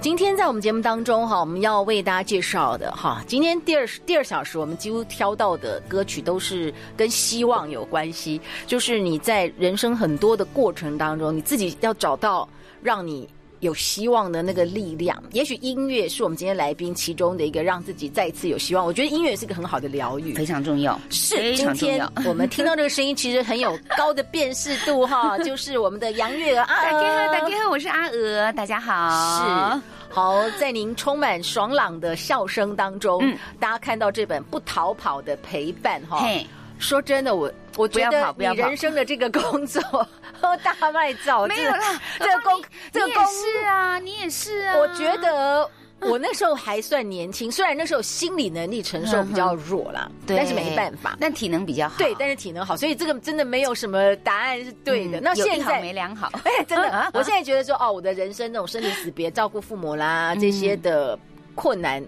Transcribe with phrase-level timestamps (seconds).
[0.00, 12.48] 今天在我们节目当中哈，我们要为大家介绍的哈，今天第二第二小时我们几乎挑到的歌曲都是跟希望有关系，就是你在人生很多的过程当中，你自己要找到
[12.80, 13.28] 让你
[13.60, 15.20] 有希望的那个力量。
[15.32, 18.84] 也许音乐是我们今天来宾其中的一个让自己再一次有希望。
[18.84, 20.98] 我觉得音乐是个很好的疗愈，非常重要。
[21.10, 26.92] 是，今天我们听到这个声音其实很有高的辨识度哈，就是我们的杨月娥阿娥。
[26.92, 29.74] 大家好，大家好，我是阿娥，大家好。
[29.74, 29.82] 是。
[30.10, 36.20] 好，在您充满爽朗的笑声当中，嗯、大家看到这本《不逃跑的陪伴》哈。
[36.20, 36.46] 嘿，
[36.78, 39.82] 说真的，我我觉得你人生的这个工作
[40.62, 42.62] 大卖造，没有啦，这个工，
[42.92, 45.68] 这个工是啊，你也是啊，我觉得。
[46.00, 51.16] 我那时候还算年轻，虽然那时候心理能力承受比较弱啦，对，但是没办法。
[51.18, 51.96] 但体能比较好。
[51.98, 55.20] 对，但是体能好，所以这个真的没有什么答案是对的。
[55.20, 61.18] 那现在没良好， 哎，真的，我现在觉得说，哦，我的人生那种生离死别、照顾父母啦这些的
[61.56, 62.00] 困难，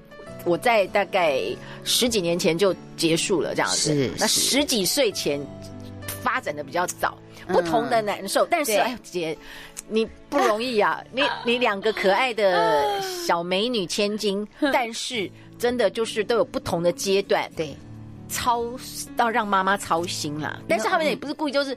[0.44, 1.40] 我在大概
[1.84, 3.94] 十几年前就结束了，这样子。
[3.94, 4.10] 是。
[4.18, 5.40] 那十几岁前
[6.22, 7.16] 发展的比较早，
[7.48, 9.36] 不同的难受，但是哎，姐。
[9.92, 17.74] 你不容易呀、啊， 你你两个可爱的小美女千金， 但是真的就是都有不同的阶段，对，
[18.28, 18.64] 操
[19.16, 20.60] 到让妈妈操心啦。
[20.68, 21.76] 但是他们也不是故意，就是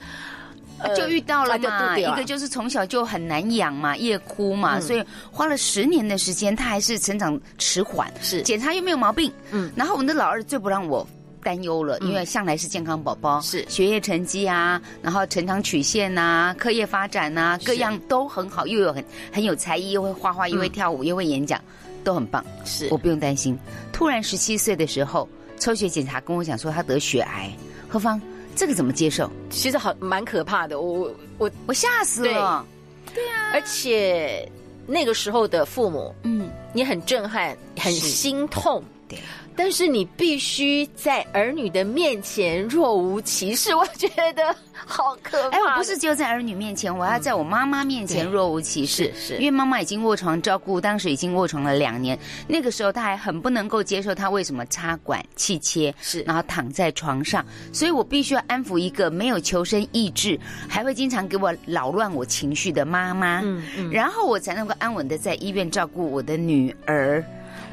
[0.95, 1.97] 就遇到了嘛。
[1.97, 9.31] 一个就是从小就很难养嘛，夜哭嘛，所以花了十年的时间，他还是成长迟缓，是检查又没有毛病。
[9.51, 11.07] 嗯，然后我们的老二最不让我。
[11.45, 21.59] 担忧了，因为向来是健康宝宝，是学业成绩啊，然后成长曲线呐，课业发展呐，各样都很好，又有很很有才艺，又会画画，又会跳舞，又会演讲，
[22.01, 22.41] 都很棒。
[22.63, 23.59] 是我不用担心。
[23.91, 25.27] 突然十七岁的时候，
[25.59, 27.51] 抽血检查跟我讲说他得血癌，
[27.89, 28.21] 何方
[28.55, 29.29] 这个怎么接受？
[29.49, 32.65] 其实好蛮可怕的，我我我吓死了。
[33.13, 34.49] 对啊，而且
[34.87, 38.83] 那个时候的父母，嗯，你很震撼，很心痛。
[39.07, 39.19] 对。
[39.55, 45.57] 但是你必须在儿女的面前若无其事，我觉得好可怕。
[45.57, 49.05] 哎，我不是只有在儿女面前，我要在我妈妈面前若无其事。
[49.07, 52.17] 嗯、是，是，因为妈妈已经卧床照顾，当时已经卧床了两年。
[52.47, 57.45] 那个时候，她还很不能够接受她为什么插管气切，是，然后躺在床上。
[57.71, 63.41] 所以我必须要安抚一个没有求生意志，还会经常给我扰乱我情绪的妈妈。
[63.43, 67.23] 嗯嗯，然后我才能够安稳的在医院照顾我的女儿。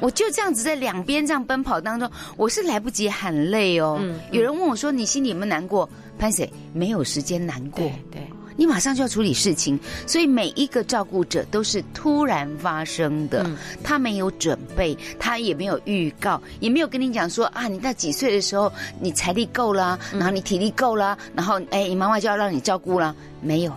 [0.00, 3.98] 我就这样子在两边这样奔跑当中，我是来不及喊累哦。
[4.00, 5.88] 嗯嗯、有人问我说：“你心里有没有难过？”
[6.18, 9.78] 潘 Sir 没有时间难过，对，对你马上就要处理事情。
[10.06, 23.72] 所以每一个照顾者都是突然发生的，嗯、他没有准备，他也没有预告，也没有跟你讲说啊，你到几岁的时候你财力够了，然后你体力够了，然后哎，你妈妈就要让你照顾了，没有，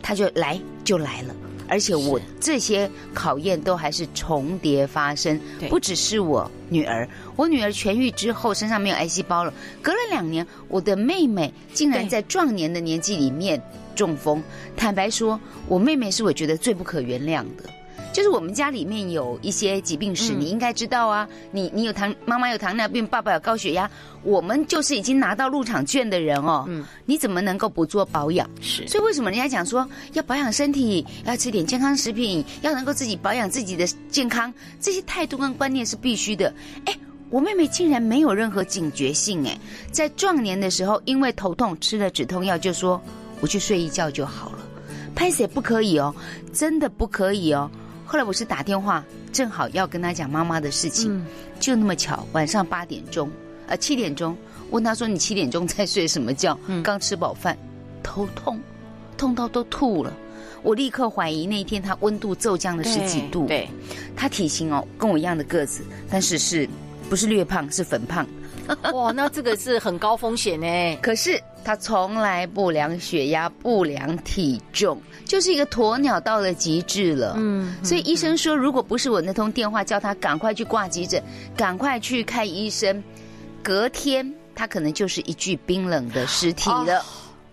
[0.00, 1.34] 他就来就来了。
[1.70, 13.62] 而且我这些考验都还是重叠发生，不只是我女儿，我女儿痊愈之后身上没有癌细胞了，隔了两年，我的妹妹竟然在壮年的年纪里面
[13.94, 14.42] 中风。
[14.76, 15.38] 坦白说，
[15.68, 17.70] 我妹妹是我觉得最不可原谅的。
[18.12, 21.28] 就是我们家里面有一些疾病史，嗯、你应该知道啊。
[21.52, 23.90] 你你有糖，妈妈有糖尿病，爸爸有高血压，
[24.22, 26.64] 我们就是已经拿到入场券的人哦。
[26.68, 28.48] 嗯，你怎么能够不做保养？
[28.60, 36.52] 是，所以为什么人家讲说要保养身体，要吃点健康食品，要能够自己保养自己的健康，这些态度跟观念是必须的。
[36.86, 36.98] 哎，
[37.30, 39.58] 我妹妹竟然没有任何警觉性哎，
[39.92, 43.00] 在壮年的时候，因为头痛吃了止痛药，就说
[43.40, 44.58] 我去睡一觉就好了。
[45.14, 46.14] 拍谁不可以哦，
[46.52, 47.70] 真的不可以哦。
[48.10, 51.24] 后来我是打电话，正好要跟他讲妈妈的事情，嗯、
[51.60, 53.30] 就那么巧，晚上八点钟，
[53.68, 54.36] 呃七点钟，
[54.70, 57.56] 问他说：“你七点钟在睡什么觉？”嗯、刚吃饱饭，
[58.02, 58.58] 头痛，
[59.16, 60.12] 痛到都吐了。
[60.64, 63.46] 我立刻怀疑那一天他温度骤降了十几度。
[63.46, 63.68] 对，对
[64.16, 66.68] 他体型哦跟我一样的个子，但是是
[67.08, 68.26] 不是略胖是粉胖。
[68.92, 70.98] 哇，那这个是很高风险呢。
[71.02, 75.00] 可是他从来不量血压，不量体重。
[75.24, 81.22] 就是一个鸵鸟到了极致了，嗯，所以医生说，如果不是我那通电话叫他赶快去挂急诊，
[81.56, 83.00] 赶快去看医生，
[83.62, 86.98] 隔天他可能就是一具冰冷的尸体了。
[86.98, 87.04] 哦，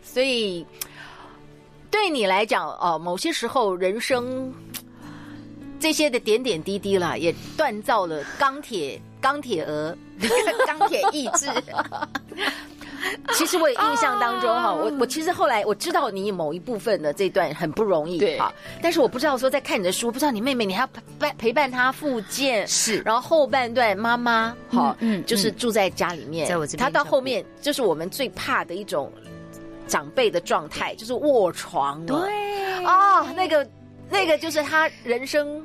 [0.02, 0.66] 所以
[1.92, 4.52] 对你来讲，哦，某些时候人生
[5.80, 9.96] 这些的点点滴滴啦，也锻造了钢铁钢铁鹅。
[10.66, 11.48] 钢铁意志。
[13.34, 18.42] 其实我也印象当中哈，我我其实后来我知道你某一部分的这段很不容易，对，
[18.82, 29.12] 但是我不知道说在看你的书，不知道你妹妹你还要陪陪伴她复健，是，然后后半段妈妈好，嗯，就是住在家里面，在我这边，她到后面就是我们最怕的一种
[29.88, 32.18] 长辈的状态，就是卧床，对，
[32.84, 33.66] 哦，那个
[34.10, 35.64] 那个就是她人生，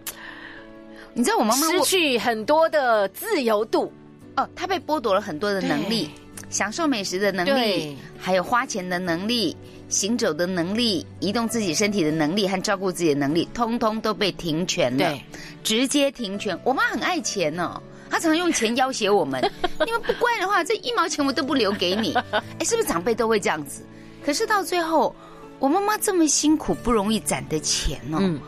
[1.14, 3.92] 你知道我妈妈失去很多的自由度，
[4.36, 6.10] 哦，她被剥夺了很多的能力。
[6.48, 9.56] 享受美食的能力，还有花钱的能力、
[9.88, 15.18] 行走的能力、移动自己身体的能力和照顾自己的能力，通通都被停权了。
[15.64, 16.58] 直接停权。
[16.62, 17.80] 我妈很爱钱呢、哦，
[18.10, 19.40] 她常常用钱要挟我们。
[19.86, 22.12] 你们不乖的话，这一毛钱我都不留给你。
[22.58, 23.82] 哎，是不是长辈都会这样子？
[24.22, 25.16] 可是到最后，
[25.58, 28.18] 我妈妈这么辛苦不容易攒的钱哦。
[28.20, 28.38] 嗯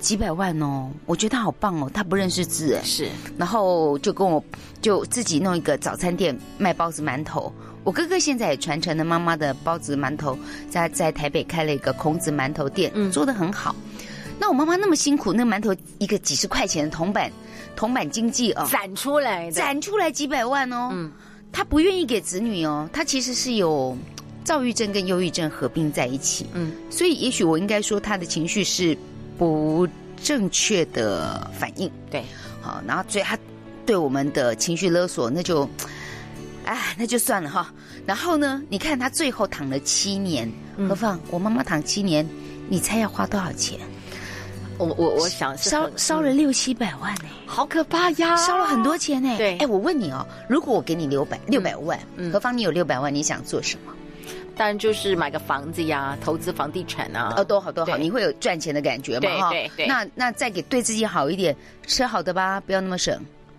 [0.00, 4.42] 几百万哦，我觉得他好棒哦，他不认识字哎，是，然后就跟我
[4.80, 7.52] 就自己弄一个早餐店卖包子馒头。
[7.84, 10.36] 我哥哥现在也传承了妈妈的包子馒头，
[10.68, 13.74] 在在台北开了一个孔子馒头店，嗯，做的很好。
[14.38, 17.30] 那我妈妈那么辛苦，那个馒头一个几十块钱的铜板，
[17.76, 21.10] 铜板经济哦，攒出来的，攒出来几百万哦，嗯，
[21.52, 23.96] 他不愿意给子女哦，他其实是有
[24.44, 28.96] 躁郁症跟忧郁症合并在一起，嗯，所以也许我应该说他的情绪是。
[29.40, 29.88] 不
[30.22, 32.22] 正确的反应，对，
[32.60, 33.38] 好，然后所以他
[33.86, 35.66] 对我们的情绪勒索，那就，
[36.66, 37.72] 哎，那就算了哈。
[38.04, 40.52] 然后呢，你看他最后躺了七年，
[40.86, 42.28] 何况我妈妈躺七年，
[42.68, 43.78] 你猜要花多少钱？
[44.76, 49.34] 我我我想烧烧了六七百万呢，好可怕呀，烧了很多钱呢。
[49.38, 51.98] 对，哎，我问你哦，如果我给你六百六百万，
[52.30, 53.92] 何芳你有六百万，你想做什么？
[54.60, 59.38] 当然就是买个房子呀，投资房地产啊，哦，多好多好，你会有赚钱的感觉嘛？
[59.38, 59.86] 哈，对对。
[59.86, 63.18] 那那再给对自己好一点，吃好的吧，不要那么省，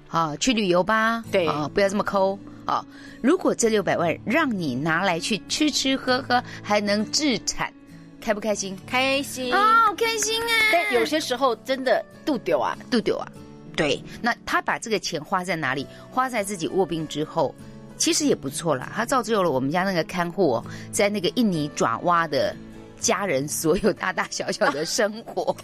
[0.10, 2.38] 啊，去旅游吧，对啊，不要这么抠
[2.68, 2.86] 啊。
[3.20, 7.74] 如果这六百万让你拿来去吃吃喝喝，还能置产，
[8.22, 8.78] 开不开心？
[8.86, 10.54] 开心啊，好开心啊！
[10.72, 13.28] 但有些时候真的度丢啊，度丢啊。
[13.76, 15.88] 对，那他把这个钱花在哪里？
[16.12, 17.56] 花在自己卧病之后。
[18.02, 22.56] 其实也不错啦，他造就了我们家那个看护、哦，在那个印尼爪哇的
[23.00, 25.56] 家人所有大大小小的生活。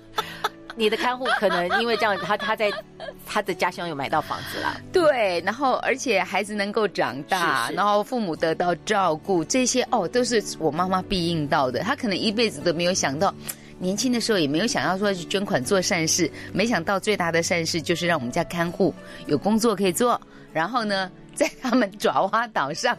[0.76, 2.70] 你的看护可能因为这样，他他在
[3.24, 4.78] 他的家乡有买到房子啦。
[4.92, 11.80] 对，然后而且孩子能够长大，是是然后父母得到照顾，这些哦都是我妈妈必应到的。
[11.80, 13.34] 他可能一辈子都没有想到，
[13.78, 18.94] 年轻的时候也没有想要说去捐款做善事，没想到最大的善事就是让我们家看护
[19.26, 20.20] 有工作可以做，
[20.52, 21.10] 然后呢。
[21.32, 22.94] 在他们爪哇岛上，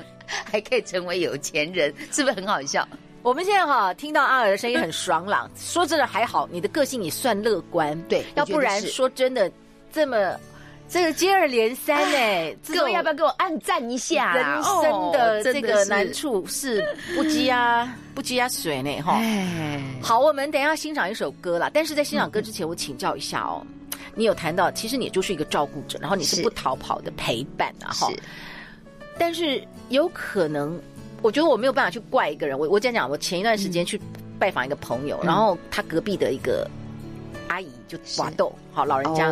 [0.50, 2.88] 还可以成为有钱人，是不是很好笑？
[3.22, 9.52] 我们现在哈听到阿尔的声音很爽朗， 说真的还好，你的个性也算乐观，对，要不然说真的
[9.94, 10.36] 这么
[10.90, 14.34] 这个接二连三哎，各位要不要给我按赞一下？
[14.34, 16.84] 人生的这个难处是
[17.16, 19.22] 不积啊不积啊水呢哈。
[20.02, 23.64] 好，我们等一下欣赏一首歌啦，但是在欣赏歌之前，我请教一下哦。
[24.16, 28.12] 你有谈到，其实你就是一个照顾者，然后你是不逃跑的陪伴啊，哈。
[29.18, 30.80] 但是有可能，
[31.22, 32.58] 我觉得我没有办法去怪一个人。
[32.58, 34.02] 我我讲讲，我前一段时间去
[34.40, 36.70] 拜访一个朋友，然后他隔壁的一个。
[37.52, 39.28] 阿姨就挖豆，好老人家，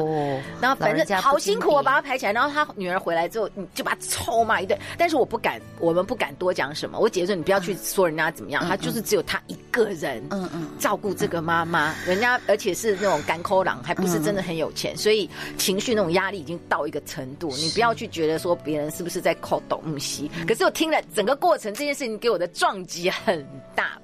[0.59, 4.77] 然后反正好辛苦，我把他抬起来，然后他女儿回来之后，你就把他臭骂一顿。
[4.97, 6.99] 但是我不敢，我们不敢多讲什么。
[6.99, 17.49] 我姐姐说你不要去说人家怎么样，他就是只有他一个人，嗯嗯，照顾这个妈妈，人家而且是那种干抠郎，还不是真的很有钱，所以情绪那种压力已经到一个程度。
[17.55, 23.97] 你不要去觉得说别人是不是在扣斗木西，可是我听了整个过程，这件事情给我的撞击很大。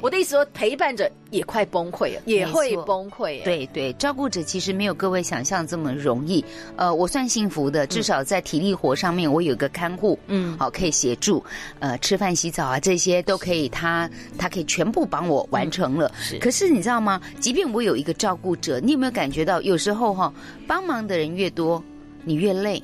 [0.00, 3.42] 我的意思说，陪伴着也快崩溃了，也会崩溃。
[3.42, 6.44] 对对，照顾者其实没有各位想象这么容易。
[6.76, 11.44] 呃，我算幸福的，至少在体力活上面，我有个看护，嗯，好可以协助。
[11.78, 16.10] 呃，吃饭、洗澡啊，这些都可以他，他他可以全部帮我完成了。
[16.20, 16.38] 是。
[16.38, 17.20] 可是你知道吗？
[17.40, 20.32] 即便我有一个照顾者，你有没有感觉到，有时候哈，
[20.66, 21.82] 帮忙的人越多，
[22.24, 22.82] 你越累。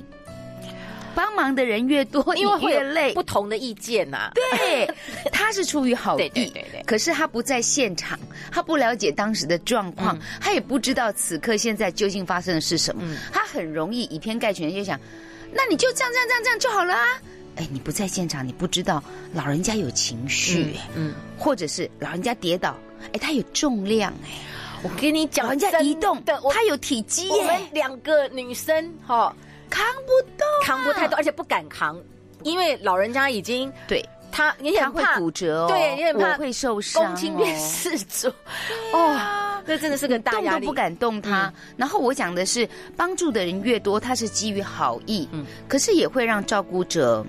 [1.14, 3.12] 帮忙的人越多， 因为会越累。
[3.14, 4.88] 不同的意见呐、啊，对，
[5.32, 6.82] 他是出于好意，对对对对。
[6.84, 8.18] 可是他不在现场，
[8.50, 13.02] 他不了解当时的状况，嗯、他也不知道此刻现在究竟发生的是什么。
[13.04, 14.98] 嗯、他很容易以偏概全，就想，
[15.52, 17.06] 那你就这样这样这样这样就好了啊。
[17.56, 19.02] 哎，你不在现场，你不知道
[19.34, 22.74] 老人家有情绪，嗯，嗯或者是老人家跌倒，
[23.12, 24.30] 哎，他有重量，哎，
[24.82, 29.34] 我跟你讲，老人家移动，他有体积，我们两个女生哈。
[29.72, 31.98] 扛不动，扛不太多，而且不敢扛，
[32.42, 34.04] 因为老人家已经对。
[34.34, 38.28] 他你很怕骨折哦，对，你很怕会受伤，公亲变事主，
[38.94, 41.52] 哦，这真的是个大压力，动都不敢动他。
[41.76, 47.22] 然后我讲的是，帮助的人越多，他是基于好意，嗯，可是也会让照顾者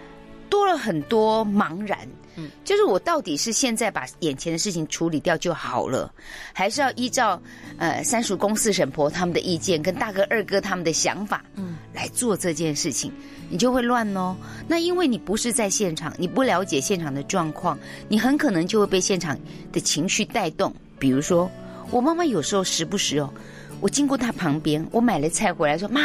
[0.48, 1.98] 多了很多茫然。
[2.36, 6.12] 嗯，就是我到底是现在把眼前的事情处理掉就好了，
[6.52, 7.40] 还是要依照
[7.78, 13.10] 呃三叔公四婶婆他们的意见跟大哥二哥他们的想法，嗯，来做这件事情，
[13.48, 14.36] 你就会乱哦。
[14.68, 17.78] 那因为你不是在现场，你不了解现场的状况，
[18.08, 19.38] 你很可能就会被现场
[19.72, 20.74] 的情绪带动。
[20.98, 21.50] 比如说，
[21.90, 23.32] 我妈妈有时候时不时哦，
[23.80, 26.02] 我经过她旁边，我买了菜回来说，妈，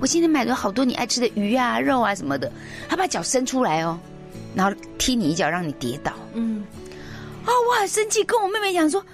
[0.00, 2.50] 我今天买了好多你爱吃的鱼啊、肉啊什么的，
[2.88, 3.98] 她把脚伸出来哦。
[4.54, 6.12] 然后踢你一脚，让你跌倒。
[6.34, 6.64] 嗯，
[7.44, 9.04] 啊，我很生气，跟我妹妹讲说，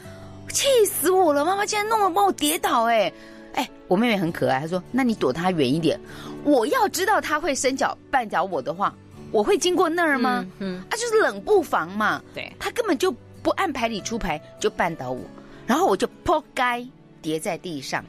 [0.52, 1.44] 气死我了！
[1.44, 3.12] 妈妈竟然弄了帮我跌倒，哎，
[3.54, 5.98] 哎，我妹妹很可爱，她说：“那你躲她远一点。”
[6.44, 8.94] 我要知道她会伸脚绊倒我的话，
[9.32, 10.46] 我会经过那儿吗？
[10.58, 12.22] 嗯，啊，就是冷不防嘛。
[12.34, 15.20] 对，她根本就不按牌理出牌，就绊倒我，
[15.66, 16.88] 然后我就扑街
[17.20, 18.04] 跌在地上。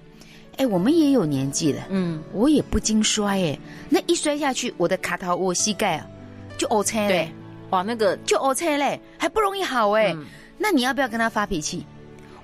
[0.57, 3.59] 哎，我们也有年纪了，嗯，我也不经摔，哎，
[3.89, 6.07] 那一摔下去，我的卡头，我膝盖啊。
[6.59, 7.33] 就 OK 嘞，
[7.69, 10.13] 哇，那个就 OK 嘞，还不容易好哎。
[10.13, 10.25] 嗯、
[10.57, 11.85] 那你要不要跟他发脾气？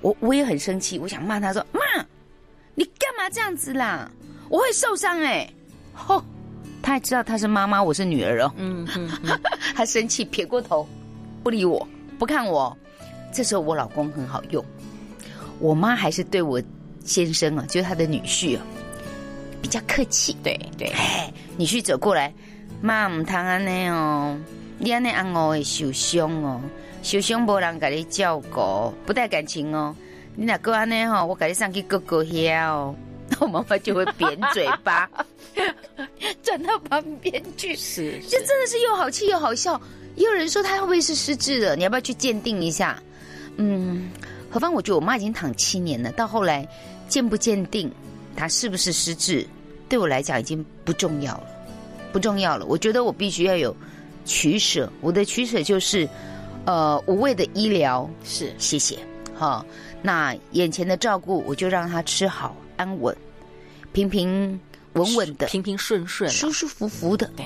[0.00, 1.80] 我我也很生气，我想骂他说：“妈，
[2.74, 4.10] 你干嘛这样子啦？
[4.48, 5.46] 我会受伤哎。”
[5.92, 6.24] 吼，
[6.82, 8.50] 他还知道他是妈妈，我是女儿哦。
[8.56, 9.40] 嗯嗯，嗯
[9.76, 10.88] 他生气撇过头，
[11.42, 11.86] 不理我，
[12.18, 12.74] 不看我。
[13.34, 14.64] 这时候我老公很好用，
[15.58, 16.62] 我妈还是对我
[17.04, 18.64] 先生啊，就是他的女婿啊，
[19.60, 20.34] 比较客气。
[20.42, 22.32] 对对，哎，女婿走过来。
[22.80, 24.38] 妈唔通安尼哦，
[24.78, 26.60] 你安尼按我会受伤哦，
[27.02, 29.94] 受伤无人给你照顾，不带感情哦。
[30.34, 32.94] 你若搁安尼吼，我给你上去哥哥遐哦，
[33.30, 35.08] 那 我妈妈就会扁嘴巴，
[36.42, 37.74] 转到旁边去。
[37.74, 39.80] 是，这真的是又好气又好笑。
[40.14, 41.76] 也有人说他会不会是失智了？
[41.76, 43.02] 你要不要去鉴定一下？
[43.56, 44.10] 嗯，
[44.50, 46.66] 何况我觉得我妈已经躺七年了，到后来
[47.08, 47.90] 鉴不鉴定
[48.36, 49.46] 她是不是失智，
[49.88, 51.46] 对我来讲已经不重要了。
[52.16, 53.76] 不重要了，我觉得我必须要有
[54.24, 54.90] 取舍。
[55.02, 56.08] 我的取舍就是，
[56.64, 58.98] 呃，无谓的医疗是谢谢，
[59.34, 59.62] 好，
[60.00, 63.14] 那眼前的照顾我就让他吃好安稳，
[63.92, 64.58] 平平
[64.94, 67.44] 稳稳的，平平顺顺，舒舒服服的，对，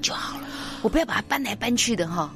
[0.00, 0.48] 就好了。
[0.82, 2.34] 我不要把他搬来搬去的哈。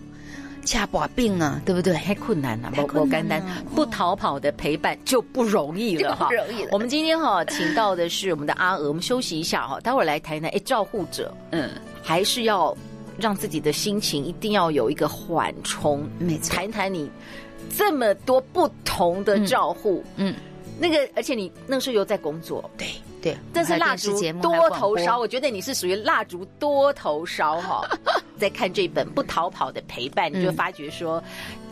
[0.66, 1.94] 恰把病啊，对不对？
[1.94, 3.42] 太困难了，不不简单，
[3.74, 6.26] 不逃跑的陪伴就不容易了哈。
[6.28, 6.68] 不容易了。
[6.72, 10.50] 我们今天哈请到的是我们的阿娥，我们休息一下哈，待会儿来谈谈。
[10.50, 11.70] 哎，照护者，嗯，
[12.02, 12.76] 还是要
[13.18, 16.06] 让自己的心情一定要有一个缓冲。
[16.18, 16.54] 没错。
[16.54, 17.08] 谈谈你
[17.74, 20.34] 这么多不同的照护，嗯，
[20.78, 22.86] 那个，而且你那时候又在工作，对
[23.26, 27.84] 对，这是蜡烛多头烧，我觉得你是属于蜡烛多头烧哈。
[28.38, 31.22] 在看这本《不逃跑的陪伴》，你就发觉说，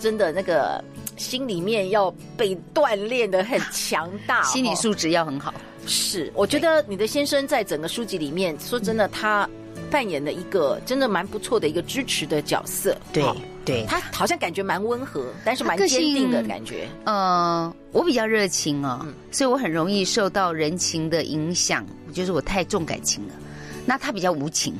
[0.00, 0.82] 真的那个
[1.16, 5.54] 心里面要被锻炼的很强大，心理素质要很好。
[5.86, 9.48] 是，我觉得你的先生在整个书籍里面，说真的，他
[9.90, 12.96] 扮演了一个真的蛮不错的一个支持的角色。
[13.12, 13.22] 对，
[13.64, 16.86] 对，他好像感觉蛮温和，但是蛮坚定的感觉。
[17.04, 23.34] 呃，我比较热情哦，所以我很容易受到人情的影响，就是我太重感情了。
[23.86, 24.74] 那他比较无情。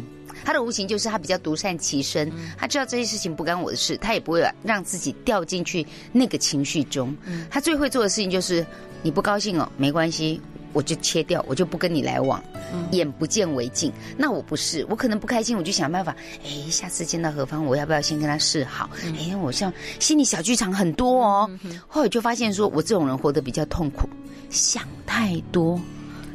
[0.44, 7.16] 他的无情就是他比较独善其身，他知道这些事情不干我的事，他也不会让自己掉进去那个情绪中。
[7.48, 8.66] 他最会做的事情就是，
[9.00, 10.38] 你不高兴哦，没关系，
[10.74, 12.42] 我就切掉，我就不跟你来往，
[12.90, 13.90] 眼不见为净。
[14.18, 16.14] 那我不是，我可能不开心，我就想办法，
[16.44, 18.90] 哎，下次见到何方，我要不要先跟他示好？
[19.18, 21.50] 哎，我像心里小剧场很多哦。
[21.86, 24.06] 后来就发现说，我这种人活得比较痛苦，
[24.50, 25.80] 想太多，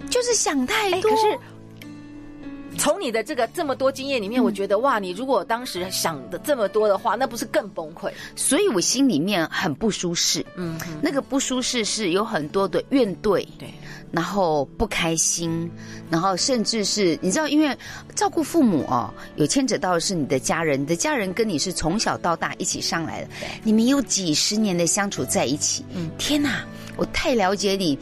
[0.09, 1.01] 就是想太多。
[1.01, 1.39] 可是。
[2.79, 8.09] 从你的这个这么多经验里面，我觉得哇，你如果当时想的这么多的话，那不是更崩溃？
[8.37, 10.43] 所以我心里面很不舒适。
[10.55, 13.71] 嗯，那个不舒适是有很多的怨怼，对，
[14.11, 15.69] 然后不开心，
[16.09, 17.77] 然后甚至是你知道，因为
[18.15, 23.29] 照顾父母哦，有牵扯到的是你的家人，你的家人跟你是从小到大一起上来的，
[23.61, 25.83] 你们有几十年的相处在一起。
[25.93, 26.63] 嗯，天哪，
[26.95, 27.99] 我太了解你。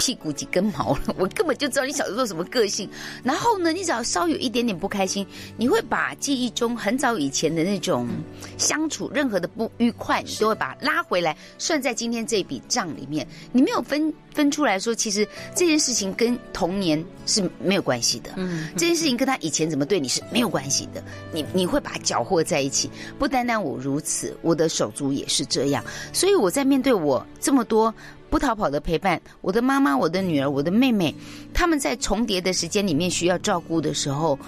[0.00, 2.88] 屁股几根毛了， 我根本就知道你小时候什么个性。
[3.22, 5.26] 然后呢，你只要稍有一点点不开心，
[5.58, 8.08] 你会把记忆中很早以前的那种
[8.56, 13.28] 相处，任何的不愉快，你都会把它拉回来，算在今天这笔账里面。
[13.52, 18.30] 你没有分分出来说，其实这件事情跟童年是没有关系的。
[18.36, 21.04] 嗯，这件事情跟他以前怎么对你是没有关系的。
[21.30, 22.90] 你你会把它搅和在一起。
[23.18, 25.84] 不单单我如此，我的手足也是这样。
[26.10, 27.94] 所以我在面对我这么多。
[28.30, 31.14] 不逃跑的陪伴，我的妈妈、我的女儿、我的妹妹，
[31.52, 34.38] 他们在重叠的时间里面需要照顾的时候，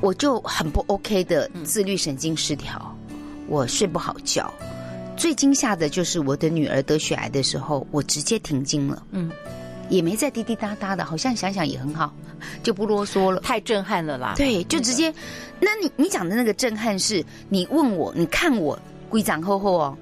[0.00, 2.96] 我就很不 OK 的自律神经失调，
[3.46, 4.52] 我睡不好觉。
[5.16, 9.06] 最惊吓的就是我的女儿得血癌的时候，我直接停经了。
[9.12, 9.30] 嗯，
[9.88, 12.12] 也没再滴滴答答的，好像想想也很好，
[12.62, 13.40] 就不啰嗦了。
[13.40, 14.34] 太震撼了啦！
[14.36, 15.14] 对，就直接。
[15.60, 18.76] 那你你讲的那个震撼是，你问我，你看我
[19.08, 19.96] 龟长厚厚哦，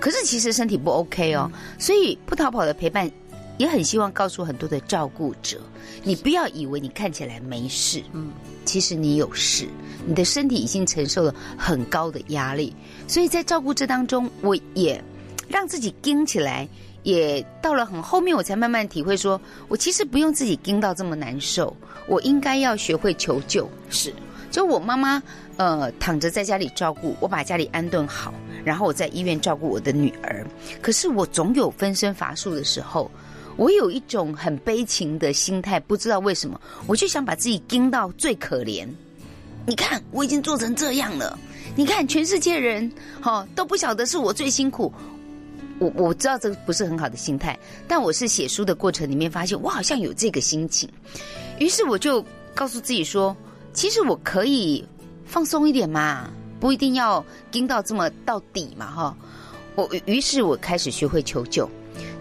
[0.00, 3.10] 可是其实身体不 OK 哦，嗯、所以不逃跑的陪伴，
[3.58, 5.58] 也很希望告诉很多的照顾者，
[6.02, 8.30] 你不要以为你看起来没事，嗯，
[8.64, 9.66] 其实你有事，
[10.06, 12.74] 你的身体已经承受了很高的压力。
[13.08, 15.02] 所以在照顾这当中，我也
[15.48, 16.68] 让自己盯起来，
[17.02, 21.74] 也到了很后面，我才慢慢体会说，我其实不用自己盯到这么难受，
[22.06, 23.68] 我应该要学会求救。
[23.88, 24.12] 是，
[24.50, 25.22] 就我妈妈
[25.56, 28.32] 呃躺着在家里照顾，我把家里安顿好，
[28.64, 30.46] 然后我在医院照顾我的女儿。
[30.80, 33.10] 可是我总有分身乏术的时候，
[33.56, 38.86] 我有一种很悲情的心态，不知道为什么，我就想把自己盯到最可怜。
[39.66, 41.38] 你看，我已经做成这样了。
[41.74, 44.92] 你看，全世界人哈、哦、都不晓得是我最辛苦。
[45.78, 50.88] 我我知道这个不是很好的心态，但我是写书的过程里面发现，我好像有这个心情。
[51.58, 52.24] 于是我就
[52.54, 53.36] 告诉自己说，
[53.76, 54.82] 其实我可以
[55.26, 59.16] 放松一点嘛，不一定要盯到这么到底嘛哈。
[59.74, 61.68] 我于是我开始学会求救，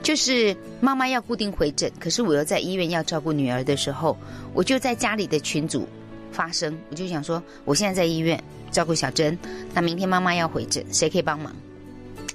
[0.03, 4.17] 就是妈妈要固定回诊，可是我又在医院要照顾女儿的时候，
[4.53, 5.88] 我就在家里的群组
[6.29, 8.38] 发声，我就想说，我现在在医院。
[8.71, 9.39] 照顾小珍，
[9.74, 11.55] 那明天妈妈要回诊，谁可以帮忙？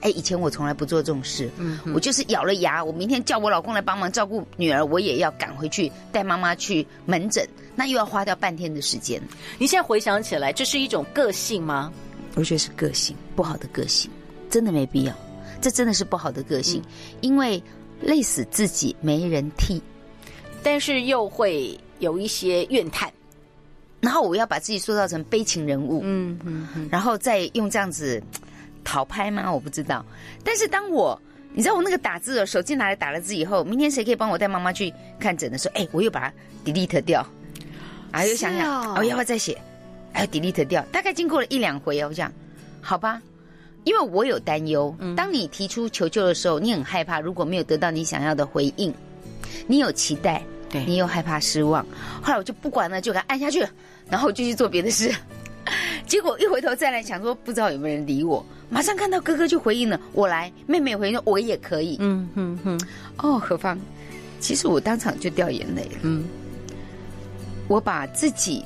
[0.00, 9.20] 哎，以前我从来不做这种事，嗯，我就是咬了牙，我明天叫我老公来帮忙照顾女儿，我也要赶回去带妈妈去门诊，那又要花掉半天的时间。
[9.58, 11.92] 你现在回想起来，这是一种个性吗？
[12.34, 14.10] 我觉得是个性，不好的个性，
[14.48, 15.14] 真的没必要，
[15.60, 17.62] 这真的是不好的个性，嗯，因为
[18.00, 19.82] 累死自己没人替，
[20.62, 23.12] 但是又会有一些怨叹。
[24.00, 28.22] 然后我要把自己塑造成悲情人物，嗯嗯嗯，然后再用这样子
[28.84, 29.50] 讨拍吗？
[29.52, 30.04] 我不知道。
[30.44, 31.20] 但是当我，
[31.52, 36.34] 你知道我那个打字的手机拿来打了字以后，明天谁可以帮我带妈妈去看诊的时候，哎，我又把它
[36.64, 37.26] delete 掉，
[38.10, 39.56] 啊，又想想，哦，要不要再写？
[40.12, 40.82] 哎，delete 掉。
[40.92, 42.32] 大概经过了一两回，我想，
[42.80, 43.20] 好吧，
[43.84, 44.94] 因为我有担忧。
[45.16, 48.92] 当你提出求救的时候，你很害怕，如果没有得到你想要的回应，
[49.66, 50.42] 你有期待。
[50.72, 51.84] 对，你又害怕失望，
[52.22, 53.66] 后来我就不管了，就给他按下去，
[54.08, 55.12] 然后我就去做别的事。
[56.06, 61.96] 结果一回头再来想说，不知道有没有人理我，马上看到哥哥就回应了，我来，妹妹回应我也可以。
[62.00, 62.80] 嗯哼哼，
[63.18, 63.78] 哦，何芳，
[64.40, 65.98] 其实我当场就掉眼泪了。
[66.02, 66.24] 嗯，
[67.68, 68.64] 我把自己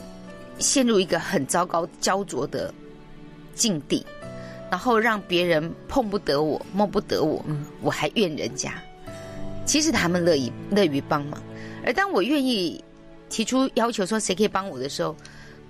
[0.58, 2.72] 陷入一个很糟糕、焦灼的
[3.54, 4.04] 境地，
[4.70, 8.72] 然后让别人碰不得我、摸不得我，嗯，我还怨人家。
[9.66, 11.42] 其实他们乐意乐于帮忙。
[11.84, 12.82] 而当我愿意
[13.28, 15.14] 提出要求说谁可以帮我的时候，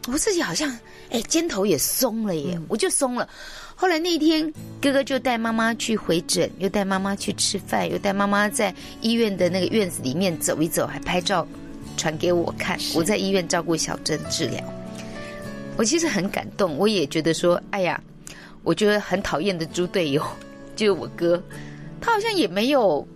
[0.07, 0.71] 我自己好像
[1.11, 3.29] 哎肩头也松了耶，我就松了。
[3.75, 11.47] 后来那一天，哥哥就带妈妈去回诊，又带妈妈去吃饭，又带妈妈在医院的那个院子里面走一走，还拍照
[11.97, 12.79] 传给我看。
[12.95, 14.63] 我在医院照顾小珍治疗，
[15.77, 18.01] 我其实很感动，我也觉得说，哎呀，
[18.63, 20.23] 我觉得很讨厌的猪队友
[20.77, 21.43] 就是我哥，
[22.01, 23.07] 他好像也没有。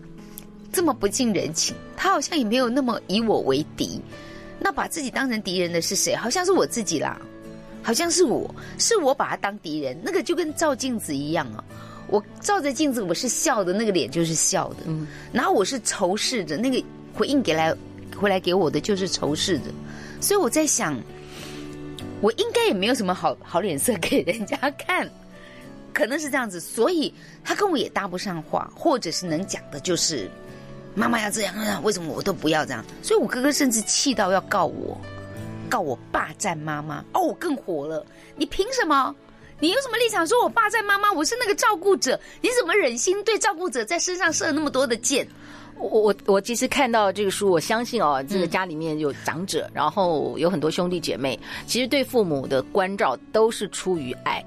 [0.71, 3.99] 这么不近人情，他好像也没有那么以我为敌。
[4.61, 6.15] 那把自己当成敌人的是谁？
[6.15, 7.21] 好像是我自己啦，
[7.83, 9.97] 好像是我，是我把他当敌人。
[10.03, 11.65] 那个就跟照镜子一样啊，
[12.09, 14.77] 我照着镜子，我是笑的，那个脸就是笑的。
[14.87, 17.75] 嗯，然后我是仇视的，那个回应给来
[18.17, 19.67] 回来给我的就是仇视的。
[20.21, 21.01] 所以我在想，
[22.21, 25.09] 我应该也没有什么好好脸色给人家看，
[25.95, 26.61] 可能是这样子。
[26.61, 30.29] 所以他跟我也搭不上话，或者是能讲的就是。
[30.95, 32.85] 妈妈要这样，为什么我都不要这样？
[33.03, 35.01] 所以我哥哥甚至气到要告我，
[35.69, 37.05] 告我霸占妈妈。
[37.13, 38.05] 哦，我更火了！
[38.37, 39.15] 你凭什么？
[39.61, 41.13] 你有什么立场说我霸占妈妈？
[41.13, 45.27] 我是那个照顾者，你怎么忍心对照顾者在身上射那么多的箭？
[45.77, 54.45] 我我我其实看到这个书，我相信哦，这个家里面有长者，然后有很多兄弟姐妹，其实对父母的关照都是出于爱。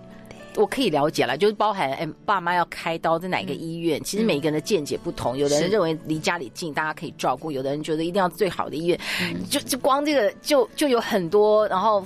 [0.55, 3.99] 我可以了解了，就是包含哎，爸妈要开刀在哪个医院？
[3.99, 8.99] 嗯、其实每个人的见解不同，嗯、有的人认为离家里近，大家可以照顾；有的人觉得一定要最好的医院。
[9.21, 12.05] 嗯、就就光这个就就有很多，然后。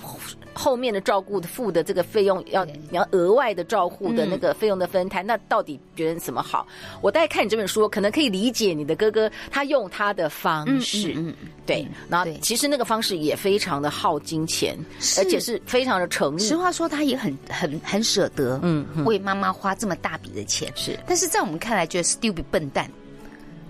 [0.55, 6.65] 后面的照顾的付的这个费用要你要额外的照顾的那个费用的分摊，那到底觉得什么好？
[7.01, 14.77] 我大概看你这本书，可能可以理解你的哥哥他用他的方式，嗯，对，然后其实那个方式也非常的耗金钱，
[15.17, 16.39] 而且是非常的诚意。
[16.39, 20.97] 实话说，他也很很很舍得，嗯，为妈妈花这么大笔的钱，是。
[21.05, 22.89] 但是在我们看来，觉得 stupid 笨蛋，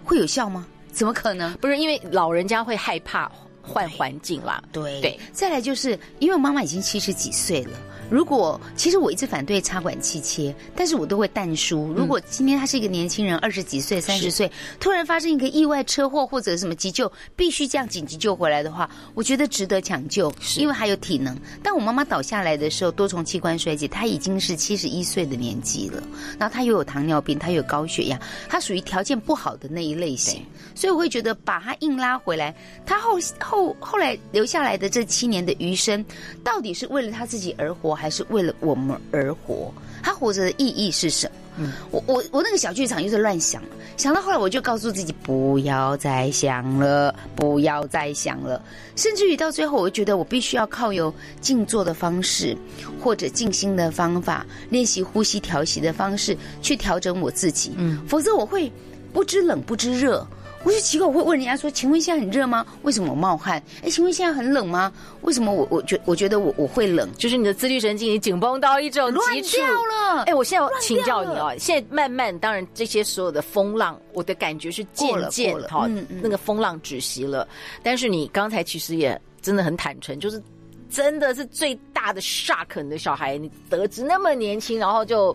[0.04, 0.67] 会有效吗？
[0.91, 1.52] 怎么可能？
[1.56, 3.30] 不是因为老人家会害怕。
[3.65, 4.63] 换环境啦。
[4.71, 7.78] 对对，再来就是因为我妈妈已经七十几岁了。
[8.09, 11.91] 如果其实我一直反对插管气切，但是我都会淡疏。
[11.95, 21.35] 如果今天他是一个年轻人，二十几岁、三十岁，突然发生一个意外车祸或者什么急救，必须这样紧急救回来的话，我觉得值得抢救，因为还有体能。
[21.63, 26.03] 但我妈妈倒下来的时候，多重器官衰竭，她已经是七十一岁的年纪了，
[26.37, 36.05] 然后她又有糖尿病，她又有高血压，她属于条件不好的那一类型，所以我会觉得把她硬拉回来，她后后后来留下来的这七年的余生，
[36.43, 37.94] 到底是为了她自己而活？
[37.95, 41.31] 还是为了我们而活，他活着的意义是什么？
[41.58, 43.63] 嗯，我我我那个小剧场就是乱想，
[43.95, 48.62] 想到后来我就告诉自己不要再想了，不要再想了。
[48.97, 52.58] 甚至于到最后，我就觉得我必须要靠有静坐的方式，
[53.01, 57.71] 或者静心的方法，练习呼吸调息的方式去调整我自己。
[57.77, 58.69] 嗯，否则我会
[59.13, 60.27] 不知冷不知热。
[60.65, 62.65] 我就奇怪，我会问人家说：“请问现在很热吗？
[62.82, 63.62] 为什么我冒汗？
[63.84, 64.91] 哎，请问现在很冷吗？
[65.21, 67.08] 为什么我我觉我觉得我我会冷？
[67.19, 70.23] 就是你的自律神经已经紧绷到一种极掉了。
[70.25, 77.47] 哎，我现在要请教你哦，现在慢慢，当然这些所有的风浪，我的感觉是渐渐哈，那个风浪止息了。
[77.84, 80.41] 但是你刚才其实也真的很坦诚，就是
[80.89, 85.34] 真的是最大的 shock，你的小孩你得知那么年轻，然后就。”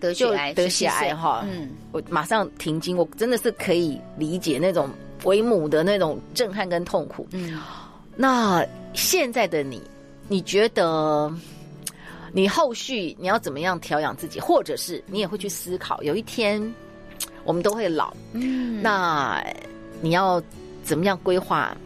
[0.00, 4.90] 得血癌，得血癌哈，嗯，我马上停经，我真的是可以理解那种
[5.24, 7.26] 为母的那种震撼跟痛苦。
[7.32, 7.60] 嗯，
[8.14, 9.82] 那现在的你，
[10.28, 11.32] 你觉得
[12.32, 16.62] 你后续你要怎么样调养自己，或者是你也会去思考，有一天
[17.44, 19.44] 我们都会老，嗯，那
[20.00, 20.42] 你要
[20.82, 21.76] 怎么样规划？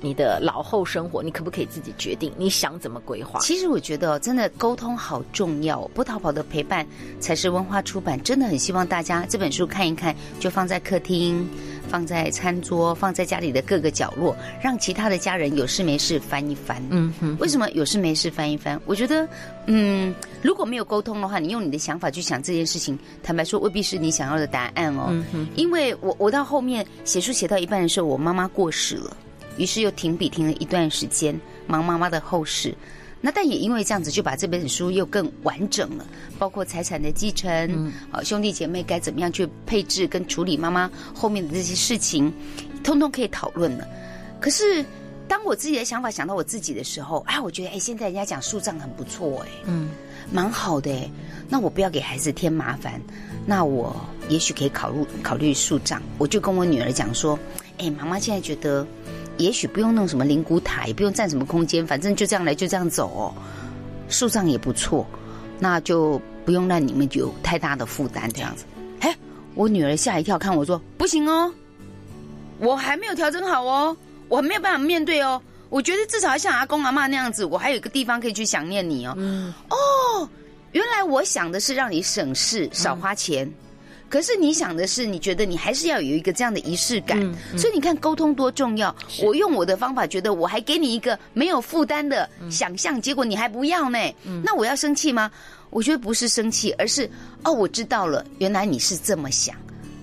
[0.00, 2.32] 你的老后生活，你可不可以自己决定？
[2.36, 3.38] 你想怎么规划？
[3.40, 5.80] 其实我觉得，真的沟通好重要。
[5.94, 6.86] 不逃跑的陪伴，
[7.18, 11.48] 才是文化出版，真的很希望大家这本书看一看，就放在客厅，
[11.88, 16.82] 放在餐桌，放在家里的各个角落，让其他的家人有事没事翻一翻。
[16.90, 18.80] 嗯哼，为什么有事没事翻一翻？
[18.86, 19.28] 我觉得，
[19.66, 25.08] 嗯，如果没有沟通的话，你用你的想法去想这件事情，坦白说，未必是你想要的答案哦。
[25.10, 29.16] 嗯哼，因为我我到后面写书写到一半的时候，我妈妈过世了。
[29.56, 32.74] 于是又停笔停了一段时间，忙妈妈的后事。
[33.22, 36.06] 那但也因为这样子，就把这本书又更完整了，
[36.38, 42.32] 包括财产的继承，嗯，兄弟姐妹该怎么样去配置跟处理妈妈后面的这些事情，
[42.82, 43.86] 通通可以讨论了。
[44.40, 44.82] 可是
[45.28, 49.90] 当我自己的想法想到我自己的时候，哎，我觉得哎，现在人家讲树葬很不错，哎，嗯，
[50.32, 51.10] 蛮好的，哎，
[51.46, 52.98] 那我不要给孩子添麻烦，
[53.44, 53.94] 那我
[54.30, 56.00] 也许可以考虑考虑树葬。
[56.16, 57.38] 我就跟我女儿讲说，
[57.76, 58.86] 哎，妈妈现在觉得。
[59.40, 63.34] 也许不用弄什么灵骨塔，也不用占什么空间，反正就这样来，就这样走哦。
[64.08, 65.06] 树葬也不错，
[65.58, 68.64] 那就不用让你们有太大的负担，这样子。
[69.00, 69.16] 哎，
[69.54, 71.50] 我女儿吓一跳，看我说不行哦，
[72.58, 73.96] 我还没有调整好哦，
[74.28, 75.40] 我还没有办法面对哦。
[75.70, 79.14] 我觉得至少要像阿公阿妈那样子，我还有一个地方可以去想念你哦。
[79.16, 80.28] 嗯，哦，
[80.72, 83.46] 原来我想的是让你省事少花钱。
[83.46, 83.54] 嗯
[84.10, 88.94] 可是你想的是，你觉得你还是要有一个这样的仪式感，嗯嗯、所以你看沟通多重要。
[89.22, 93.98] 我用我的方法，觉得我还给你一个没有负担的想象，嗯、结果你还不要呢？
[94.24, 95.30] 嗯、那我要生气吗？
[95.70, 97.08] 我觉得不是生气，而是
[97.44, 99.54] 哦，我知道了，原来你是这么想。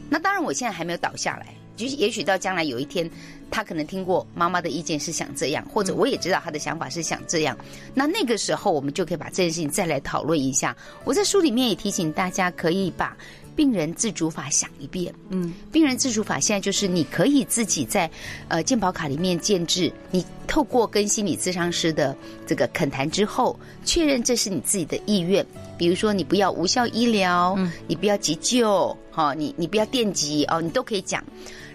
[0.10, 3.12] 那当然，我现在还没有倒下来，就也许到将来有一天，
[3.52, 7.58] 他可能听过妈妈的意见是想这样，或者我也知道他的想法是想这样。
[7.60, 10.74] 嗯、那那个时候，我们就可以把这件事情再来讨论一下。
[11.04, 13.14] 我在书里面也提醒大家，可以把。
[13.58, 18.10] 病人自主法想一遍，嗯，病人自主法现在就是你可以自己在，
[18.50, 22.16] 呃，健保卡里面建制，你透过跟心理咨商师的
[22.46, 25.44] 这个恳谈之后，确认这是你自己的意愿。
[25.76, 31.24] 比如说，你不要无效医疗，嗯，你不要急救，好，你你不要电击哦，你都可以讲。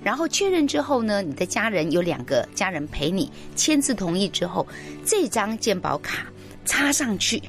[0.05, 4.65] 然后确认之后呢，你的家人有两个家人陪你签字同意之后，
[5.05, 6.29] 这张健保卡
[6.65, 7.43] 插上去，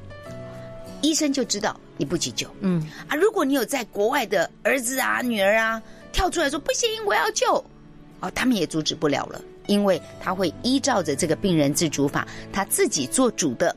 [1.03, 1.79] 医生就知道。
[1.97, 2.82] 你不急救，嗯。
[3.08, 7.63] 啊，如果你有在国外的儿子啊、女儿啊跳出来说不行，我要救，
[8.19, 13.75] 哦，他们也阻止不了了，因为他会依照着这个病人自主法，他自己做主的，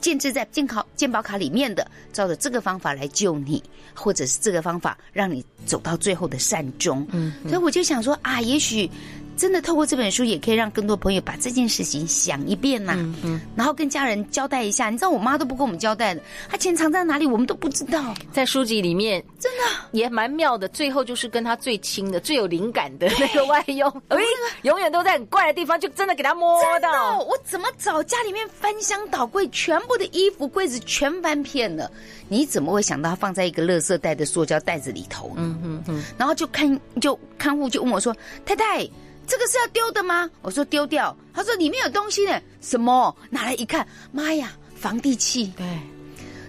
[0.00, 3.62] 建制在健康健保卡里面的，照着这个方法来救你，
[3.94, 8.90] 或者是这个方法让你走到最后的善终，嗯，所以我就想说啊，也许。
[9.36, 14.90] 真的透过这本书，也可以让更多朋友把这件事情想一遍呐、啊，嗯嗯，然后跟家人交代一下。
[14.90, 18.14] 你知道我妈都不跟我们交代的，她钱藏在哪里，我们都不知道。
[18.32, 20.68] 在书籍里面，真的也蛮妙的。
[20.68, 24.18] 最后就是跟她最亲的、最有灵感的那个外佣， 哎，
[24.62, 27.18] 永远都在很怪的地方，就真的给她摸到。
[27.18, 28.02] 我怎么找？
[28.04, 31.90] 家里面翻箱倒柜，全部的衣服柜子全翻遍了。
[32.28, 35.34] 你怎么会想到他放在一个垃圾袋的塑胶袋子里头呢？
[35.38, 36.04] 嗯嗯嗯。
[36.18, 38.88] 然后就看，就看护就问我说：“太太。”
[39.26, 40.30] 这个是要丢的吗？
[40.42, 41.16] 我说丢掉。
[41.32, 43.14] 他说里面有东西呢，什么？
[43.30, 45.52] 拿来一看，妈呀，防地契。
[45.56, 45.66] 对。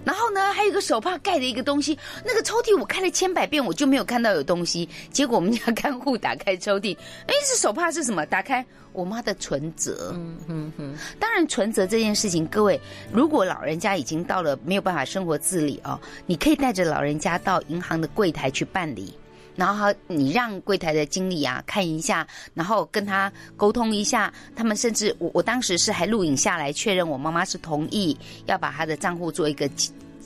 [0.03, 4.87] 然后呢，还有一个手帕盖的一个东西，那个抽屉我开了千百遍，我就没有看到有东西。
[5.11, 8.23] 结果我们家看护打开抽屉，哎，这手帕是什么？
[8.27, 10.11] 打开，我妈的存折。
[10.13, 10.95] 嗯嗯嗯。
[11.19, 12.79] 当然，存折这件事情，各位，
[13.11, 19.11] 如果老人家已经到了没有办法生活自理哦，你可以带着老人家到银行的柜台去办理。
[19.55, 24.33] 然后你让柜台的经理啊看一下，然后跟他沟通一下。
[24.55, 29.69] 他们甚至我我当时是还录影下来确认，我妈妈是同意要把她的账户做一个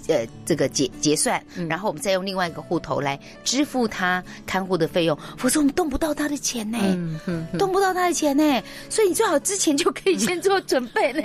[0.08, 5.18] 呃这个结结算，然后我们再用另外一个户头来支付他看护的费用。
[5.38, 8.44] 否则我们动不到他的钱呢，嗯嗯嗯、动不到他的钱呢。
[8.90, 11.22] 所以你最好之前就可以先做准备呢。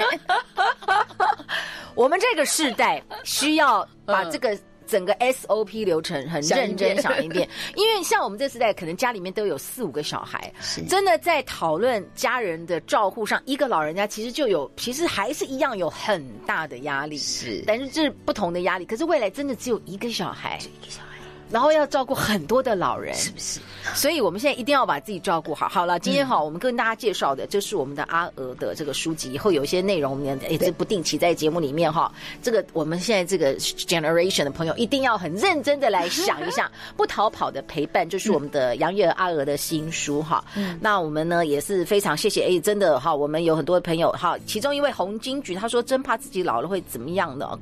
[1.95, 4.59] 我们这个世代需要把这个。
[4.87, 10.53] 整个 SOP 流程很认真想一遍， 因为像我们这时代，可能家里面都有四五个小孩，
[10.89, 18.85] 真的在讨论家人的照护上，一个老人家其实就有，其实还是一样有很大的压力，是，但是这是不同的压力。
[18.85, 21.14] 可是未来真的只有一个小孩，一个小孩。
[21.51, 23.61] 然后要照顾很多的老人，是不是？
[23.95, 25.69] 所以我们现在一定要把自己照顾好。
[25.69, 29.33] 好了，今天好，我们跟大家介绍的，就是我们的阿娥的这个书籍。
[29.33, 32.11] 以后有一些内容，我们也是不定期在节目里面哈。
[32.43, 40.43] 这个我们现在这个 generation 的朋友，一定要很认真的来想一下， 不逃跑的陪伴，就是我们的杨月阿娥的新书哈。
[40.57, 40.79] 嗯。
[40.81, 47.59] 那我们呢也是非常谢谢，哎，真的哈，我们有很多朋友哈，其中一位红金菊，他说真怕自己老了会怎么样呢？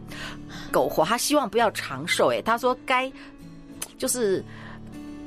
[0.70, 2.30] 苟活，他希望不要长寿。
[2.30, 3.10] 哎，他说该。
[3.98, 4.44] 就是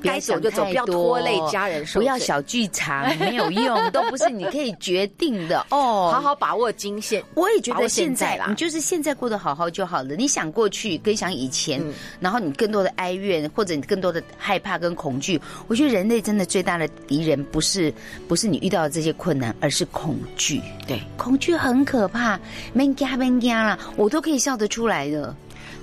[0.02, 6.12] 该走就走，不要拖累家人，不要小剧场，没有用，都不是你可以决定的 哦。
[6.14, 10.16] 好好把握今现，我也觉得现在啦，你就是现在过得好好就好了。
[10.16, 11.82] 你想过去跟想以前，
[12.20, 17.92] 然后你更多的哀怨或者你更多的害怕跟恐惧，我觉得人类真的最大的敌人不是
[18.28, 20.62] 不是你遇到的这些困难，而是恐惧。
[20.86, 22.40] 对，恐惧很可怕，
[22.74, 25.36] 没加没加啦，我都可以笑得出来的。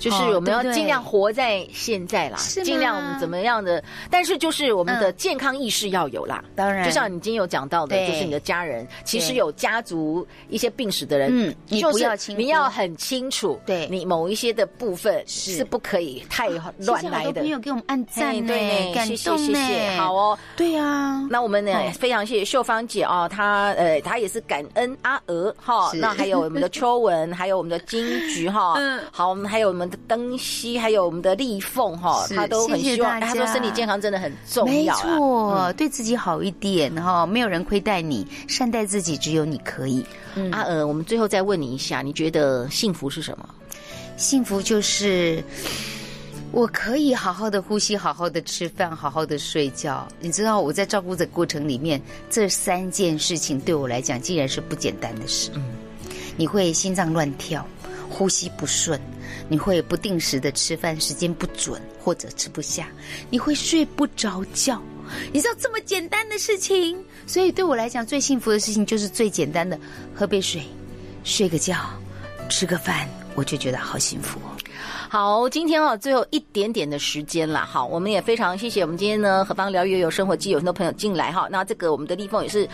[0.02, 3.82] 就是我们要尽量活在现在啦，尽量我们怎么样的？
[4.10, 6.42] 但是就是我们的健康意识要有啦。
[6.56, 17.40] 当然，就像你今天有讲到的，就是你的家人其实有家族一些病史的人，嗯，你不要你要很清楚，对，你某一些的部分是不可以太乱来的。
[17.42, 21.24] 朋友给我们按赞，对，感动，谢谢，好哦，对呀。
[21.30, 25.92] 那我们呢，非常谢谢秀芳姐哦，她呃，她也是感恩阿娥哈。
[25.94, 29.91] 那还有我们的 秋文，还有我们的金菊哈，嗯，好，我们还有我们。
[30.08, 33.20] 灯西还有我们的立凤哈，他都很希望。
[33.20, 40.04] 他说身体健康真的很重要，没错，对自己好一点哈，没有人亏待你，善待自己，只有你可以。
[40.50, 43.48] 阿娥，我们最后再问你一下，你觉得幸福是什么？
[44.16, 45.42] 幸福就是
[46.52, 50.06] 我可以好好的呼吸，好好的吃饭，好好的睡觉。
[50.20, 52.00] 你知道我在照顾的过程里面，
[52.30, 55.50] 这三件事情对我来讲，竟然是不简单的事。
[55.54, 55.62] 嗯，
[56.36, 57.66] 你会心脏乱跳。
[58.12, 59.00] 呼吸不顺，
[59.48, 62.88] 你会不定时的吃饭时间不准或者吃不下，
[63.30, 64.80] 你会睡不着觉。
[65.32, 69.78] 你知道这么简单的事情，所以对我来讲最幸福的事情就是最简单的，
[70.14, 70.62] 喝杯水，
[71.24, 71.76] 睡个觉，
[72.48, 74.38] 吃个饭，我就觉得好幸福。
[75.12, 82.66] 好，今天哦，最后一点点的时间了，好，我们也非常谢谢我们今天呢，何方疗愈有生活机有很多朋友进来哈，那这个我们的立凤也是，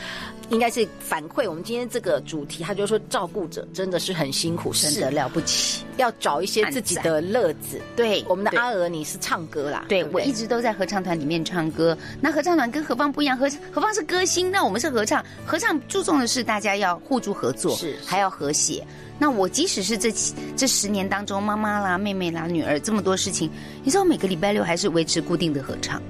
[0.49, 5.11] 应该是反馈我们今天这个主题，他就说照顾者真的是很辛苦，真的。
[5.11, 7.81] 了不起，要找一些自己的乐子。
[7.97, 17.97] 对，我们的阿娥你是唱歌啦，对，我一直都在合唱团里面唱歌，那合唱团跟何方不一样，何何方是歌星，那我们是合唱，合唱注重的是大家要互助合作，是。
[18.07, 18.87] 还要和谐。
[19.19, 20.13] 那我即使是这
[20.57, 23.51] 这十年当中，妈妈啦、妹妹啦、女儿这么多事情，
[23.83, 26.01] 你知道，每个礼拜六还是维持固定的合唱。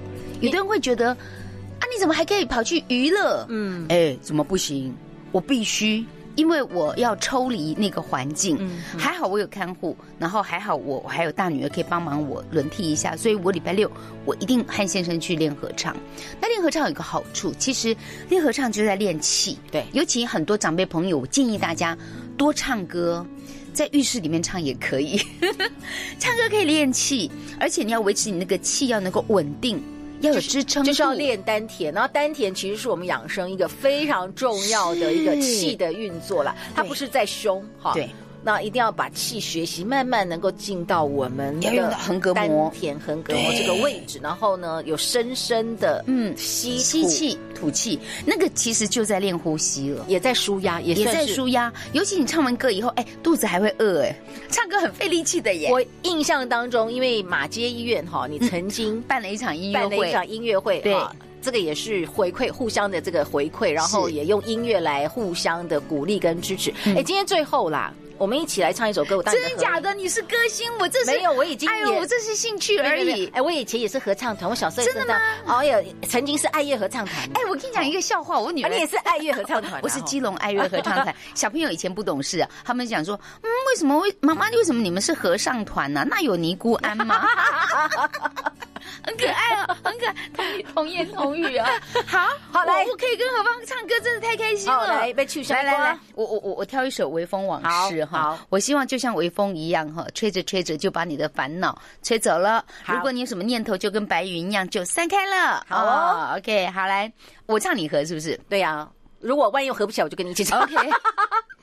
[0.40, 3.46] 有的人会觉得，啊，你怎么还可以跑去娱乐？
[3.48, 4.94] 嗯，哎，怎么不行？
[5.32, 6.04] 我必须，
[6.36, 8.56] 因为我要抽离那个环境。
[8.60, 13.90] 嗯，还好我有看护，然后还好我我还有大女儿可以帮忙我轮替一下，所以我礼拜六
[14.26, 15.96] 我一定和先生去练合唱。
[16.40, 17.96] 那练合唱有一个好处，其实
[18.28, 19.58] 练合唱就是在练气。
[19.72, 21.96] 对，尤其很多长辈朋友，我建议大家。
[22.38, 23.26] 多唱歌，
[23.74, 25.20] 在浴室里面唱也可以。
[26.18, 29.82] 唱歌可以练气，而且你要维持你那个气要能够稳定，
[30.20, 31.92] 要有支撑，就是要练丹田。
[31.92, 37.92] 然后丹田其实是我们养生一个非常重要的一个气的运作啦，它不是在胸哈。
[37.92, 38.08] 对。
[38.48, 51.70] 那一定要把气学习，慢慢能够进到我们的横膈膜、田横膈膜这个位置，然后呢，有深深的嗯吸吸气、吐气，那个其实就在练呼吸了，也在舒压，也也在舒压。
[51.92, 54.16] 尤其你唱完歌以后，哎，肚子还会饿哎，
[54.48, 55.70] 唱歌很费力气的耶。
[55.70, 60.96] 我印象当中，因为马街医院哈，你曾经办了一场音乐会，办了一场音乐会，对。
[61.42, 66.72] 这个也是回馈，互相的这个回馈，然后也用音乐来互相的鼓励跟支持。
[66.86, 67.92] 哎，今天最后啦。
[68.18, 69.94] 我们一起来唱一首歌，我当真的假的？
[69.94, 73.26] 你是歌星，我这是没有，我已经哎呦，我这是兴趣而已。
[73.28, 75.20] 哎，我以前也是合唱团，我小时候真的吗？
[75.46, 75.78] 哦呀，
[76.08, 77.16] 曾经是爱乐合唱团。
[77.34, 81.14] 哎，我跟你讲一个笑话，我女儿你也是爱乐合唱团， 我是基隆爱乐合唱团。
[81.34, 84.48] 小朋友以前不懂事，啊他们讲说，嗯，为什么为妈妈？
[84.50, 86.04] 为什么你们是合唱团呢？
[86.08, 87.24] 那有尼姑庵吗？
[89.04, 91.68] 很可爱哦， 很可爱，同同言同语 啊。
[92.06, 94.86] 好，好来，我可以跟何方唱歌，真的太开心了。
[94.88, 95.54] 来，被取消。
[95.54, 98.88] 来来来，我我我我挑一首《微风往事》哈，我希望。
[98.88, 102.64] 就像微风一样哈，吹着吹着就把你的烦恼吹走了。
[102.86, 105.62] 如果你有什么念头，就跟白云一样就散开了。
[105.68, 107.12] 好哦，OK，好来，
[107.44, 108.38] 我唱你和是不是？
[108.48, 108.88] 对呀。
[109.20, 110.62] 如果万一又合不起来，我就跟你一起唱。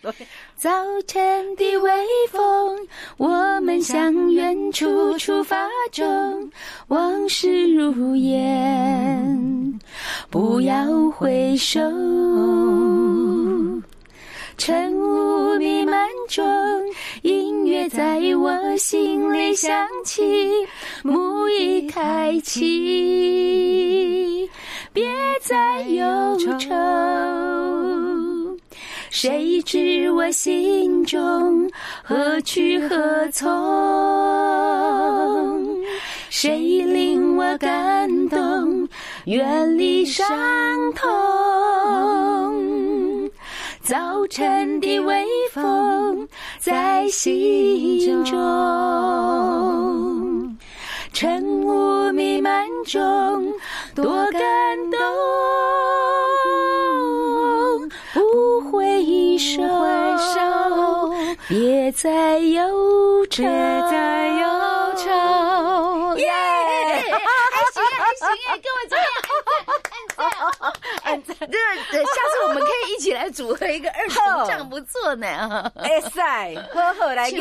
[0.03, 0.27] OK。
[0.55, 0.69] 早
[1.07, 1.91] 晨的微
[2.31, 2.87] 风，
[3.17, 3.27] 我
[3.61, 6.51] 们向远处出发中，
[6.89, 9.79] 往事如烟，
[10.29, 11.81] 不要回首。
[14.57, 16.45] 晨雾弥漫中，
[17.23, 20.23] 音乐在我心里响起，
[21.03, 24.49] 幕已开启，
[24.93, 25.05] 别
[25.47, 26.49] 在忧愁。
[29.11, 31.69] 谁知我心中
[32.03, 33.53] 何去何从？
[36.31, 38.89] 谁令我感动，
[39.25, 40.27] 远离伤
[40.95, 41.05] 痛？
[43.83, 46.27] 早晨的微风
[46.57, 48.33] 在心中，
[51.13, 53.53] 晨雾弥漫中
[53.95, 54.41] 多感
[54.91, 54.99] 动。
[58.13, 59.61] 不回首，
[61.47, 63.49] 别再忧愁，别
[63.89, 64.47] 再忧
[64.97, 66.17] 愁。
[66.17, 66.27] 耶！
[66.29, 69.05] 还行还行哎，跟我这样，
[70.17, 70.57] 按赞
[71.03, 71.85] 按赞按赞。
[71.91, 75.71] 这下次我们可以一起来组合一个二重唱，不错呢。
[75.75, 77.39] 哎塞， 呵呵，来跟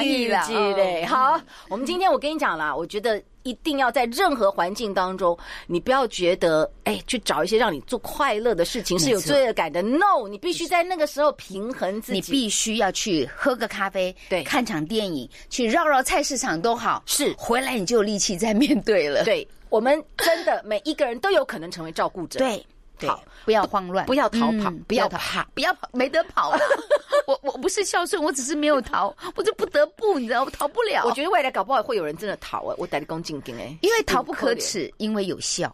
[0.00, 1.04] 你积累。
[1.04, 9.80] 好，我们今天我跟你讲啦，我觉得一定要在任何环境当中，你不要觉得哎，去找一些让你做快乐的事情是有罪恶感的。
[9.82, 12.18] No，你必须在那个时候平衡自己。
[12.18, 17.02] 你必须要去喝个咖啡，对，看场电影，去绕绕菜市场都好。
[17.06, 19.24] 是，回来你就有力气再面对了。
[19.24, 22.38] 对，我们真的每一个人都有可能成为照顾者。
[22.38, 22.64] 对。
[23.06, 26.58] 好，不要慌乱，不要逃跑，不要怕，不要跑，没得跑了。
[27.28, 31.04] 我我不是孝顺，我只是没有逃，我就不得不，你知道，我逃不了。
[31.04, 35.72] 我觉得未来搞不好会有人真的逃哎，我带你恭敬敬哎，因为逃不可耻，因为有效，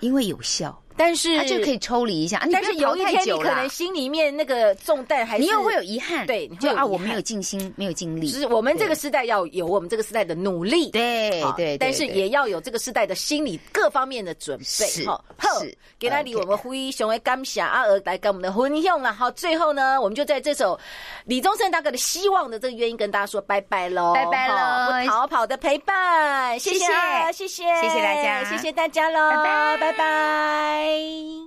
[0.00, 0.76] 因为有效。
[0.96, 8.30] 但是他就可以抽离一下，但是有一天你可能心里面那个重担还是你又会有遗憾，对，就啊我没有尽心，没有尽力。
[8.30, 15.06] 就是我们这个时代要有我们这个时代的努力，对对，但是也要有这个时代的心理各方面的准备。
[15.06, 15.24] 好，
[15.60, 15.76] 是。
[15.98, 19.12] 给那里我们非常的甘霞阿娥来跟我们的婚用了。
[19.12, 20.78] 好，最后呢，我们就在这首
[21.24, 26.84] 李宗盛大哥的希望的这个原因跟大家说拜拜喽，拜拜喽，不逃跑的陪伴，谢谢
[27.32, 27.64] 谢谢。
[27.64, 29.76] 谢谢大家，谢谢大家喽，拜。
[29.78, 31.46] 拜拜拜。